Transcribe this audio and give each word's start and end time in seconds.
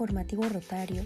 informativo 0.00 0.44
Rotario 0.44 1.04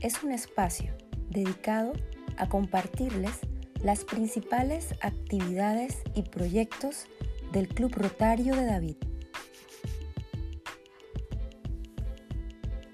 es 0.00 0.22
un 0.22 0.32
espacio 0.32 0.94
dedicado 1.28 1.92
a 2.38 2.48
compartirles 2.48 3.38
las 3.82 4.06
principales 4.06 4.94
actividades 5.02 5.98
y 6.14 6.22
proyectos 6.22 7.04
del 7.52 7.68
Club 7.68 7.94
Rotario 7.94 8.56
de 8.56 8.64
David. 8.64 8.96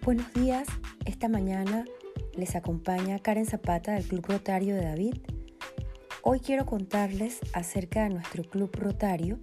Buenos 0.02 0.32
días, 0.34 0.66
esta 1.04 1.28
mañana 1.28 1.84
les 2.34 2.56
acompaña 2.56 3.20
Karen 3.20 3.46
Zapata 3.46 3.92
del 3.92 4.08
Club 4.08 4.26
Rotario 4.26 4.74
de 4.74 4.82
David. 4.82 5.14
Hoy 6.22 6.40
quiero 6.40 6.66
contarles 6.66 7.38
acerca 7.52 8.02
de 8.02 8.10
nuestro 8.10 8.42
Club 8.42 8.74
Rotario. 8.74 9.38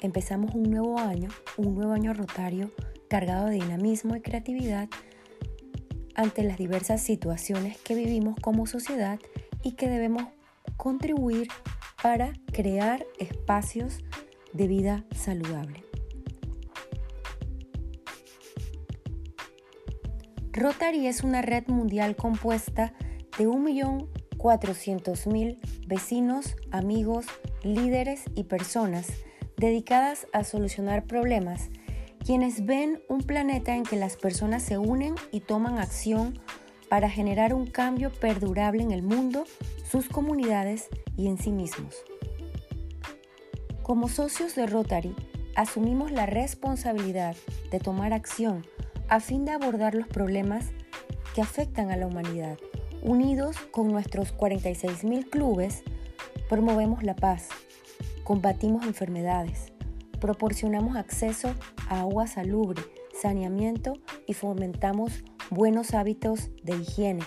Empezamos 0.00 0.54
un 0.54 0.64
nuevo 0.64 0.98
año, 0.98 1.30
un 1.56 1.74
nuevo 1.74 1.94
año 1.94 2.12
rotario 2.12 2.72
cargado 3.08 3.46
de 3.46 3.54
dinamismo 3.54 4.16
y 4.16 4.20
creatividad 4.20 4.90
ante 6.16 6.42
las 6.42 6.58
diversas 6.58 7.00
situaciones 7.02 7.78
que 7.78 7.94
vivimos 7.94 8.34
como 8.40 8.66
sociedad 8.66 9.20
y 9.62 9.72
que 9.72 9.88
debemos 9.88 10.24
contribuir 10.76 11.48
para 12.02 12.34
crear 12.52 13.06
espacios 13.18 14.04
de 14.52 14.66
vida 14.66 15.04
saludable. 15.14 15.82
Rotary 20.52 21.06
es 21.06 21.22
una 21.22 21.40
red 21.42 21.68
mundial 21.68 22.16
compuesta 22.16 22.92
de 23.38 23.46
1.400.000 23.46 25.58
vecinos, 25.86 26.56
amigos, 26.70 27.26
líderes 27.62 28.24
y 28.34 28.44
personas 28.44 29.08
dedicadas 29.58 30.26
a 30.32 30.44
solucionar 30.44 31.04
problemas 31.04 31.68
quienes 32.26 32.66
ven 32.66 33.00
un 33.08 33.20
planeta 33.22 33.76
en 33.76 33.84
que 33.84 33.94
las 33.94 34.16
personas 34.16 34.64
se 34.64 34.78
unen 34.78 35.14
y 35.30 35.40
toman 35.40 35.78
acción 35.78 36.40
para 36.88 37.08
generar 37.08 37.54
un 37.54 37.66
cambio 37.66 38.10
perdurable 38.10 38.82
en 38.82 38.90
el 38.90 39.04
mundo, 39.04 39.44
sus 39.88 40.08
comunidades 40.08 40.88
y 41.16 41.28
en 41.28 41.38
sí 41.38 41.52
mismos. 41.52 41.94
Como 43.84 44.08
socios 44.08 44.56
de 44.56 44.66
Rotary, 44.66 45.14
asumimos 45.54 46.10
la 46.10 46.26
responsabilidad 46.26 47.36
de 47.70 47.78
tomar 47.78 48.12
acción 48.12 48.66
a 49.08 49.20
fin 49.20 49.44
de 49.44 49.52
abordar 49.52 49.94
los 49.94 50.08
problemas 50.08 50.66
que 51.32 51.42
afectan 51.42 51.92
a 51.92 51.96
la 51.96 52.08
humanidad. 52.08 52.58
Unidos 53.02 53.56
con 53.70 53.86
nuestros 53.86 54.36
46.000 54.36 55.30
clubes, 55.30 55.84
promovemos 56.48 57.04
la 57.04 57.14
paz, 57.14 57.50
combatimos 58.24 58.84
enfermedades, 58.84 59.75
proporcionamos 60.20 60.96
acceso 60.96 61.54
a 61.88 62.00
agua 62.00 62.26
salubre, 62.26 62.82
saneamiento 63.20 63.94
y 64.26 64.34
fomentamos 64.34 65.24
buenos 65.50 65.94
hábitos 65.94 66.50
de 66.62 66.76
higiene. 66.76 67.24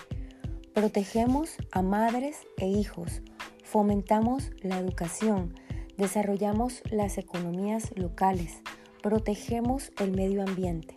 Protegemos 0.74 1.56
a 1.72 1.82
madres 1.82 2.38
e 2.58 2.68
hijos, 2.68 3.22
fomentamos 3.64 4.50
la 4.62 4.78
educación, 4.78 5.54
desarrollamos 5.96 6.82
las 6.90 7.18
economías 7.18 7.90
locales, 7.96 8.60
protegemos 9.02 9.92
el 10.00 10.12
medio 10.12 10.42
ambiente. 10.42 10.94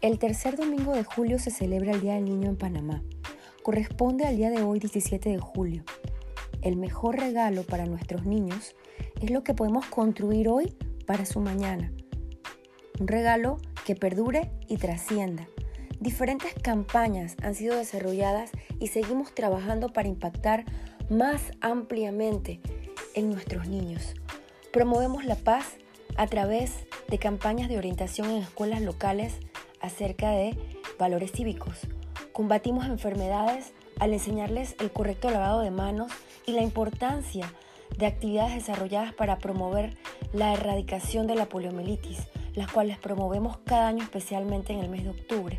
El 0.00 0.18
tercer 0.18 0.56
domingo 0.56 0.92
de 0.92 1.02
julio 1.02 1.38
se 1.38 1.50
celebra 1.50 1.92
el 1.92 2.00
Día 2.00 2.14
del 2.14 2.24
Niño 2.24 2.50
en 2.50 2.56
Panamá. 2.56 3.02
Corresponde 3.64 4.24
al 4.26 4.36
día 4.36 4.48
de 4.48 4.62
hoy 4.62 4.78
17 4.78 5.28
de 5.28 5.38
julio 5.38 5.84
el 6.62 6.76
mejor 6.76 7.16
regalo 7.16 7.62
para 7.62 7.86
nuestros 7.86 8.24
niños 8.24 8.74
es 9.20 9.30
lo 9.30 9.44
que 9.44 9.54
podemos 9.54 9.86
construir 9.86 10.48
hoy 10.48 10.74
para 11.06 11.24
su 11.24 11.40
mañana. 11.40 11.92
Un 13.00 13.08
regalo 13.08 13.58
que 13.84 13.94
perdure 13.94 14.50
y 14.66 14.76
trascienda. 14.76 15.48
Diferentes 16.00 16.54
campañas 16.54 17.36
han 17.42 17.54
sido 17.54 17.76
desarrolladas 17.76 18.50
y 18.78 18.88
seguimos 18.88 19.34
trabajando 19.34 19.88
para 19.88 20.08
impactar 20.08 20.64
más 21.08 21.42
ampliamente 21.60 22.60
en 23.14 23.30
nuestros 23.30 23.68
niños. 23.68 24.14
Promovemos 24.72 25.24
la 25.24 25.36
paz 25.36 25.76
a 26.16 26.26
través 26.26 26.86
de 27.08 27.18
campañas 27.18 27.68
de 27.68 27.78
orientación 27.78 28.30
en 28.30 28.42
escuelas 28.42 28.82
locales 28.82 29.34
acerca 29.80 30.30
de 30.30 30.56
valores 30.98 31.32
cívicos. 31.32 31.80
Combatimos 32.32 32.86
enfermedades 32.86 33.72
al 34.00 34.12
enseñarles 34.12 34.76
el 34.80 34.90
correcto 34.90 35.30
lavado 35.30 35.60
de 35.60 35.70
manos 35.70 36.12
y 36.46 36.52
la 36.52 36.62
importancia 36.62 37.52
de 37.96 38.06
actividades 38.06 38.54
desarrolladas 38.54 39.12
para 39.12 39.38
promover 39.38 39.96
la 40.32 40.52
erradicación 40.52 41.26
de 41.26 41.34
la 41.34 41.48
poliomielitis, 41.48 42.18
las 42.54 42.70
cuales 42.70 42.98
promovemos 42.98 43.58
cada 43.64 43.88
año 43.88 44.02
especialmente 44.02 44.72
en 44.72 44.80
el 44.80 44.88
mes 44.88 45.04
de 45.04 45.10
octubre. 45.10 45.58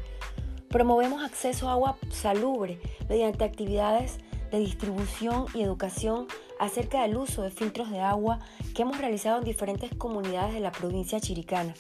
Promovemos 0.70 1.24
acceso 1.24 1.68
a 1.68 1.74
agua 1.74 1.98
salubre 2.12 2.80
mediante 3.10 3.44
actividades 3.44 4.20
de 4.52 4.60
distribución 4.60 5.46
y 5.54 5.62
educación 5.62 6.28
acerca 6.60 7.02
del 7.02 7.18
uso 7.18 7.42
de 7.42 7.52
filtros 7.52 7.90
de 7.90 8.02
agua 8.02 8.40
que 8.76 8.84
hemos 8.84 8.98
realizado 8.98 9.40
en 9.40 9.46
diferentes 9.46 9.94
comunidades 9.96 10.54
de 10.54 10.60
la 10.60 10.72
provincia 10.72 11.20
chiricana. 11.20 11.74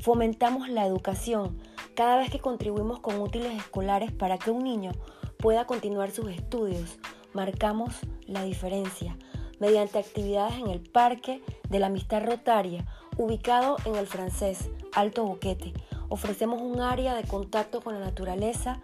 Fomentamos 0.00 0.68
la 0.68 0.86
educación 0.86 1.58
cada 1.94 2.18
vez 2.18 2.30
que 2.30 2.38
contribuimos 2.38 3.00
con 3.00 3.20
útiles 3.20 3.56
escolares 3.56 4.12
para 4.12 4.38
que 4.38 4.50
un 4.50 4.62
niño 4.62 4.92
pueda 5.38 5.66
continuar 5.66 6.10
sus 6.10 6.30
estudios, 6.30 6.98
marcamos 7.32 7.94
la 8.26 8.42
diferencia 8.42 9.16
mediante 9.60 9.98
actividades 9.98 10.58
en 10.58 10.68
el 10.68 10.80
Parque 10.80 11.42
de 11.68 11.78
la 11.78 11.86
Amistad 11.86 12.24
Rotaria, 12.24 12.84
ubicado 13.16 13.76
en 13.84 13.96
el 13.96 14.06
francés 14.06 14.70
Alto 14.92 15.24
Boquete. 15.24 15.72
Ofrecemos 16.08 16.60
un 16.60 16.80
área 16.80 17.14
de 17.14 17.24
contacto 17.24 17.80
con 17.80 17.94
la 17.94 18.00
naturaleza 18.00 18.82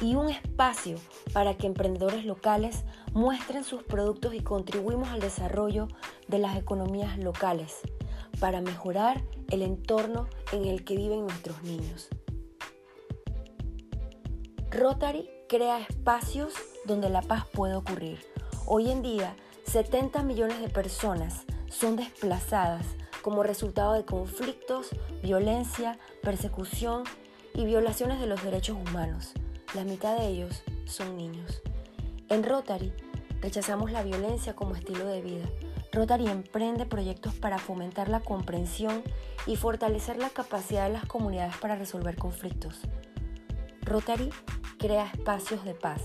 y 0.00 0.14
un 0.14 0.28
espacio 0.28 0.98
para 1.32 1.54
que 1.54 1.66
emprendedores 1.66 2.24
locales 2.24 2.84
muestren 3.12 3.64
sus 3.64 3.82
productos 3.82 4.34
y 4.34 4.40
contribuimos 4.40 5.08
al 5.08 5.20
desarrollo 5.20 5.88
de 6.28 6.38
las 6.38 6.56
economías 6.56 7.18
locales 7.18 7.80
para 8.38 8.60
mejorar 8.60 9.22
el 9.50 9.62
entorno 9.62 10.28
en 10.52 10.66
el 10.66 10.84
que 10.84 10.96
viven 10.96 11.22
nuestros 11.22 11.62
niños. 11.62 12.08
Rotary 14.70 15.30
crea 15.48 15.78
espacios 15.78 16.52
donde 16.86 17.08
la 17.08 17.22
paz 17.22 17.46
puede 17.52 17.74
ocurrir. 17.74 18.18
Hoy 18.66 18.90
en 18.90 19.02
día, 19.02 19.36
70 19.64 20.22
millones 20.22 20.60
de 20.60 20.68
personas 20.68 21.44
son 21.68 21.96
desplazadas 21.96 22.84
como 23.22 23.42
resultado 23.42 23.92
de 23.92 24.04
conflictos, 24.04 24.90
violencia, 25.22 25.98
persecución 26.22 27.04
y 27.54 27.64
violaciones 27.64 28.20
de 28.20 28.26
los 28.26 28.42
derechos 28.42 28.76
humanos. 28.76 29.32
La 29.74 29.84
mitad 29.84 30.16
de 30.16 30.28
ellos 30.28 30.62
son 30.84 31.16
niños. 31.16 31.62
En 32.28 32.42
Rotary 32.42 32.92
rechazamos 33.40 33.92
la 33.92 34.02
violencia 34.02 34.54
como 34.54 34.74
estilo 34.74 35.06
de 35.06 35.22
vida. 35.22 35.46
Rotary 35.92 36.26
emprende 36.26 36.86
proyectos 36.86 37.34
para 37.34 37.58
fomentar 37.58 38.08
la 38.08 38.20
comprensión 38.20 39.02
y 39.46 39.56
fortalecer 39.56 40.18
la 40.18 40.30
capacidad 40.30 40.86
de 40.86 40.92
las 40.92 41.06
comunidades 41.06 41.56
para 41.56 41.76
resolver 41.76 42.16
conflictos. 42.16 42.80
Rotary 43.82 44.30
crea 44.86 45.10
espacios 45.12 45.64
de 45.64 45.74
paz. 45.74 46.00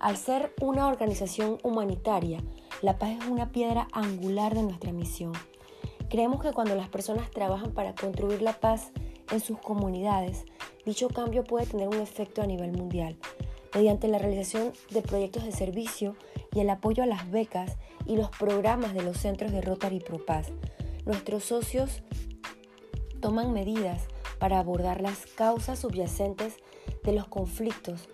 Al 0.00 0.16
ser 0.16 0.54
una 0.62 0.86
organización 0.86 1.58
humanitaria, 1.62 2.42
la 2.80 2.98
paz 2.98 3.10
es 3.20 3.28
una 3.28 3.52
piedra 3.52 3.88
angular 3.92 4.54
de 4.54 4.62
nuestra 4.62 4.90
misión. 4.90 5.34
Creemos 6.08 6.42
que 6.42 6.52
cuando 6.52 6.74
las 6.74 6.88
personas 6.88 7.30
trabajan 7.30 7.72
para 7.72 7.94
construir 7.94 8.40
la 8.40 8.54
paz 8.54 8.90
en 9.30 9.40
sus 9.40 9.58
comunidades, 9.58 10.46
dicho 10.86 11.08
cambio 11.08 11.44
puede 11.44 11.66
tener 11.66 11.88
un 11.88 12.00
efecto 12.00 12.40
a 12.40 12.46
nivel 12.46 12.72
mundial, 12.72 13.18
mediante 13.74 14.08
la 14.08 14.18
realización 14.18 14.72
de 14.88 15.02
proyectos 15.02 15.44
de 15.44 15.52
servicio 15.52 16.16
y 16.54 16.60
el 16.60 16.70
apoyo 16.70 17.02
a 17.02 17.06
las 17.06 17.30
becas 17.30 17.76
y 18.06 18.16
los 18.16 18.30
programas 18.30 18.94
de 18.94 19.02
los 19.02 19.18
centros 19.18 19.52
de 19.52 19.60
Rotary 19.60 20.00
Pro 20.00 20.24
Paz. 20.24 20.52
Nuestros 21.04 21.44
socios 21.44 22.02
toman 23.20 23.52
medidas 23.52 24.04
para 24.38 24.58
abordar 24.58 25.02
las 25.02 25.26
causas 25.26 25.80
subyacentes 25.80 26.56
de 27.06 27.12
los 27.12 27.28
conflictos 27.28 28.08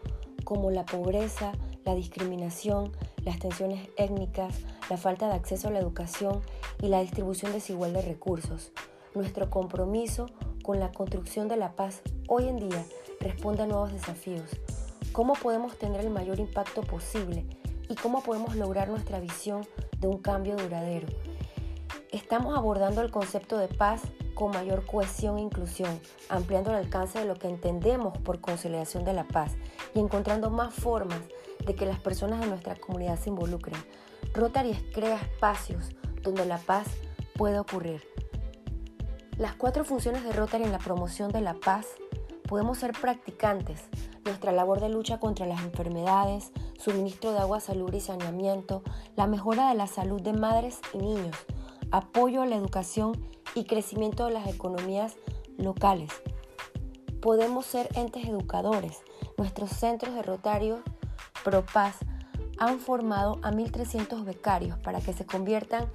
como 0.44 0.70
la 0.70 0.84
pobreza, 0.84 1.52
la 1.84 1.94
discriminación, 1.94 2.92
las 3.24 3.38
tensiones 3.38 3.88
étnicas, 3.96 4.54
la 4.90 4.98
falta 4.98 5.28
de 5.28 5.34
acceso 5.34 5.68
a 5.68 5.70
la 5.70 5.80
educación 5.80 6.42
y 6.80 6.88
la 6.88 7.00
distribución 7.00 7.52
desigual 7.52 7.94
de 7.94 8.02
recursos. 8.02 8.70
Nuestro 9.14 9.50
compromiso 9.50 10.26
con 10.62 10.78
la 10.78 10.92
construcción 10.92 11.48
de 11.48 11.56
la 11.56 11.72
paz 11.72 12.02
hoy 12.28 12.48
en 12.48 12.58
día 12.58 12.84
responde 13.18 13.62
a 13.62 13.66
nuevos 13.66 13.92
desafíos. 13.92 14.50
¿Cómo 15.12 15.32
podemos 15.34 15.78
tener 15.78 16.00
el 16.02 16.10
mayor 16.10 16.38
impacto 16.38 16.82
posible? 16.82 17.46
¿Y 17.88 17.94
cómo 17.94 18.22
podemos 18.22 18.56
lograr 18.56 18.88
nuestra 18.88 19.20
visión 19.20 19.66
de 19.98 20.08
un 20.08 20.18
cambio 20.18 20.56
duradero? 20.56 21.08
Estamos 22.10 22.56
abordando 22.56 23.00
el 23.00 23.10
concepto 23.10 23.56
de 23.56 23.68
paz 23.68 24.02
con 24.34 24.52
mayor 24.52 24.86
cohesión 24.86 25.38
e 25.38 25.42
inclusión, 25.42 26.00
ampliando 26.28 26.70
el 26.70 26.76
alcance 26.76 27.18
de 27.18 27.24
lo 27.24 27.34
que 27.34 27.48
entendemos 27.48 28.16
por 28.18 28.40
conciliación 28.40 29.04
de 29.04 29.12
la 29.12 29.24
paz 29.24 29.56
y 29.94 30.00
encontrando 30.00 30.50
más 30.50 30.74
formas 30.74 31.20
de 31.64 31.74
que 31.74 31.86
las 31.86 32.00
personas 32.00 32.40
de 32.40 32.46
nuestra 32.46 32.76
comunidad 32.76 33.18
se 33.18 33.30
involucren. 33.30 33.80
Rotary 34.34 34.74
crea 34.92 35.16
espacios 35.16 35.90
donde 36.22 36.46
la 36.46 36.58
paz 36.58 36.86
puede 37.34 37.58
ocurrir. 37.58 38.02
Las 39.38 39.54
cuatro 39.54 39.84
funciones 39.84 40.24
de 40.24 40.32
Rotary 40.32 40.64
en 40.64 40.72
la 40.72 40.78
promoción 40.78 41.30
de 41.32 41.40
la 41.40 41.54
paz 41.54 41.86
podemos 42.46 42.78
ser 42.78 42.92
practicantes, 42.92 43.84
nuestra 44.24 44.52
labor 44.52 44.80
de 44.80 44.88
lucha 44.88 45.18
contra 45.18 45.46
las 45.46 45.62
enfermedades, 45.62 46.52
suministro 46.78 47.32
de 47.32 47.38
agua, 47.38 47.60
salud 47.60 47.92
y 47.92 48.00
saneamiento, 48.00 48.82
la 49.16 49.26
mejora 49.26 49.68
de 49.68 49.74
la 49.74 49.86
salud 49.86 50.20
de 50.20 50.32
madres 50.32 50.78
y 50.92 50.98
niños, 50.98 51.36
apoyo 51.90 52.42
a 52.42 52.46
la 52.46 52.56
educación 52.56 53.12
y 53.54 53.64
crecimiento 53.64 54.26
de 54.26 54.32
las 54.32 54.48
economías 54.48 55.16
locales. 55.58 56.10
Podemos 57.20 57.66
ser 57.66 57.88
entes 57.94 58.26
educadores. 58.26 59.00
Nuestros 59.38 59.70
centros 59.70 60.14
de 60.14 60.22
Rotario 60.22 60.82
ProPaz 61.44 61.96
han 62.58 62.78
formado 62.78 63.38
a 63.42 63.50
1.300 63.50 64.24
becarios 64.24 64.78
para 64.78 65.00
que 65.00 65.12
se 65.12 65.26
conviertan 65.26 65.90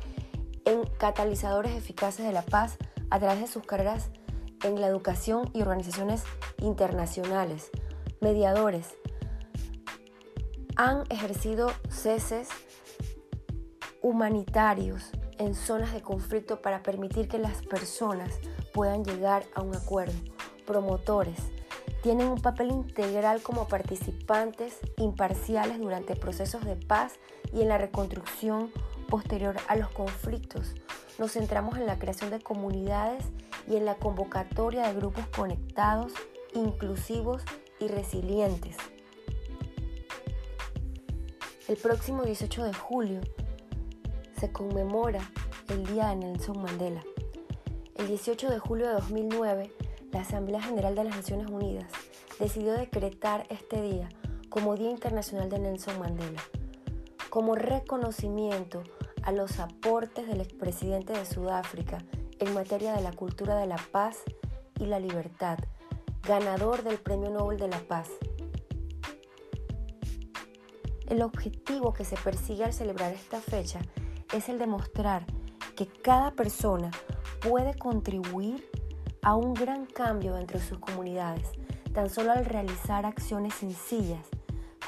en 0.66 0.84
catalizadores 0.98 1.74
eficaces 1.74 2.26
de 2.26 2.34
la 2.34 2.42
paz 2.42 2.78
a 3.10 3.20
través 3.20 3.40
de 3.40 3.48
sus 3.48 3.64
carreras 3.64 4.10
en 4.64 4.82
la 4.82 4.88
educación 4.88 5.50
y 5.54 5.62
organizaciones 5.62 6.24
internacionales, 6.60 7.70
mediadores. 8.22 8.96
Han 10.76 11.04
ejercido 11.10 11.72
ceses 11.90 12.50
humanitarios 14.02 15.12
en 15.40 15.56
zonas 15.56 15.94
de 15.94 16.02
conflicto 16.02 16.62
para 16.62 16.84
permitir 16.84 17.28
que 17.28 17.38
las 17.38 17.62
personas 17.62 18.40
puedan 18.74 19.04
llegar 19.04 19.44
a 19.56 19.62
un 19.62 19.76
acuerdo. 19.76 20.14
Promotores 20.66 21.38
tienen 22.02 22.28
un 22.28 22.42
papel 22.42 22.72
integral 22.72 23.42
como 23.42 23.68
participantes 23.68 24.78
imparciales 24.98 25.80
durante 25.80 26.16
procesos 26.16 26.64
de 26.66 26.76
paz 26.76 27.16
y 27.54 27.62
en 27.62 27.70
la 27.70 27.78
reconstrucción 27.78 28.72
posterior 29.10 29.56
a 29.68 29.76
los 29.76 29.90
conflictos. 29.90 30.76
Nos 31.18 31.34
centramos 31.34 31.78
en 31.78 31.86
la 31.86 31.98
creación 31.98 32.30
de 32.30 32.40
comunidades 32.40 33.26
y 33.68 33.76
en 33.76 33.86
la 33.86 33.96
convocatoria 33.96 34.88
de 34.88 34.94
grupos 34.94 35.28
conectados, 35.28 36.14
inclusivos 36.54 37.44
y 37.80 37.88
resilientes. 37.88 38.78
El 41.68 41.76
próximo 41.78 42.24
18 42.24 42.64
de 42.64 42.74
julio 42.74 43.22
se 44.40 44.52
conmemora 44.52 45.32
el 45.70 45.86
Día 45.86 46.10
de 46.10 46.18
Nelson 46.18 46.62
Mandela. 46.62 47.04
El 47.96 48.08
18 48.08 48.50
de 48.50 48.60
julio 48.60 48.88
de 48.88 48.94
2009, 48.94 49.72
la 50.12 50.22
Asamblea 50.22 50.62
General 50.62 50.94
de 50.94 51.06
las 51.06 51.16
Naciones 51.16 51.50
Unidas 51.50 51.92
decidió 52.40 52.74
decretar 52.74 53.48
este 53.50 53.82
día 53.82 54.10
como 54.50 54.76
Día 54.76 54.92
Internacional 54.92 55.50
de 55.50 55.60
Nelson 55.60 55.98
Mandela, 56.00 56.42
como 57.30 57.56
reconocimiento 57.56 58.84
a 59.24 59.32
los 59.32 59.60
aportes 59.60 60.28
del 60.28 60.42
expresidente 60.42 61.14
de 61.14 61.26
Sudáfrica 61.26 61.98
en 62.40 62.54
materia 62.54 62.94
de 62.94 63.02
la 63.02 63.14
cultura 63.14 63.56
de 63.56 63.66
la 63.66 63.80
paz 63.92 64.18
y 64.80 64.86
la 64.86 65.00
libertad, 65.00 65.58
ganador 66.22 66.84
del 66.84 67.00
Premio 67.00 67.32
Nobel 67.32 67.58
de 67.58 67.68
la 67.70 67.80
Paz. 67.80 68.10
El 71.08 71.24
objetivo 71.24 71.94
que 71.94 72.06
se 72.06 72.18
persigue 72.18 72.66
al 72.66 72.74
celebrar 72.74 73.14
esta 73.14 73.40
fecha 73.40 73.80
es 74.34 74.50
el 74.50 74.60
de 74.60 74.68
mostrar 74.68 75.26
que 75.76 75.88
cada 75.88 76.32
persona 76.32 76.92
puede 77.42 77.78
contribuir 77.78 78.70
a 79.22 79.36
un 79.36 79.54
gran 79.54 79.86
cambio 79.86 80.34
dentro 80.36 80.60
de 80.60 80.66
sus 80.66 80.80
comunidades, 80.80 81.52
tan 81.94 82.10
solo 82.10 82.32
al 82.32 82.46
realizar 82.46 83.06
acciones 83.06 83.54
sencillas 83.54 84.26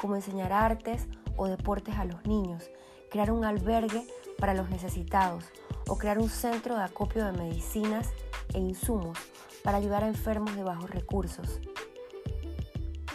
como 0.00 0.16
enseñar 0.16 0.52
artes 0.52 1.08
o 1.36 1.46
deportes 1.46 1.96
a 1.96 2.04
los 2.04 2.24
niños, 2.26 2.70
crear 3.10 3.30
un 3.30 3.44
albergue 3.44 4.06
para 4.38 4.54
los 4.54 4.70
necesitados 4.70 5.44
o 5.88 5.98
crear 5.98 6.18
un 6.18 6.28
centro 6.28 6.76
de 6.76 6.82
acopio 6.82 7.24
de 7.24 7.32
medicinas 7.32 8.10
e 8.54 8.58
insumos 8.58 9.18
para 9.62 9.78
ayudar 9.78 10.04
a 10.04 10.08
enfermos 10.08 10.54
de 10.56 10.62
bajos 10.62 10.90
recursos. 10.90 11.60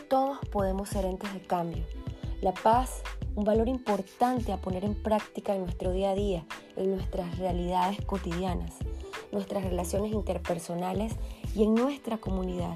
Todos 0.09 0.39
podemos 0.49 0.89
ser 0.89 1.05
entes 1.05 1.33
de 1.33 1.41
cambio. 1.41 1.83
La 2.41 2.53
paz, 2.53 3.01
un 3.35 3.43
valor 3.43 3.67
importante 3.67 4.51
a 4.51 4.57
poner 4.57 4.85
en 4.85 4.95
práctica 4.95 5.55
en 5.55 5.63
nuestro 5.63 5.91
día 5.91 6.11
a 6.11 6.15
día, 6.15 6.45
en 6.75 6.95
nuestras 6.95 7.37
realidades 7.37 8.03
cotidianas, 8.05 8.73
nuestras 9.31 9.63
relaciones 9.63 10.13
interpersonales 10.13 11.13
y 11.55 11.63
en 11.63 11.75
nuestra 11.75 12.17
comunidad. 12.17 12.75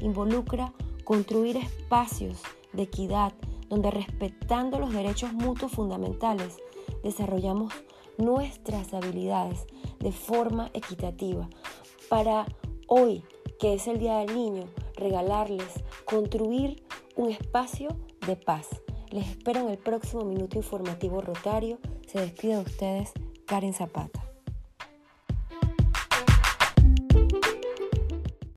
Involucra 0.00 0.72
construir 1.04 1.56
espacios 1.56 2.40
de 2.72 2.82
equidad 2.82 3.32
donde 3.68 3.90
respetando 3.90 4.78
los 4.78 4.92
derechos 4.92 5.32
mutuos 5.32 5.72
fundamentales 5.72 6.56
desarrollamos 7.02 7.72
nuestras 8.16 8.92
habilidades 8.94 9.66
de 10.00 10.12
forma 10.12 10.70
equitativa 10.74 11.48
para 12.08 12.46
hoy, 12.86 13.22
que 13.60 13.74
es 13.74 13.86
el 13.86 13.98
Día 13.98 14.18
del 14.18 14.34
Niño, 14.34 14.64
regalarles, 14.96 15.84
construir 16.04 16.82
un 17.16 17.30
espacio 17.30 17.88
de 18.26 18.36
paz. 18.36 18.68
Les 19.10 19.26
espero 19.26 19.60
en 19.60 19.70
el 19.70 19.78
próximo 19.78 20.24
minuto 20.24 20.56
informativo 20.56 21.20
rotario. 21.20 21.78
Se 22.06 22.20
despide 22.20 22.56
de 22.56 22.60
ustedes 22.60 23.12
Karen 23.46 23.72
Zapata. 23.72 24.27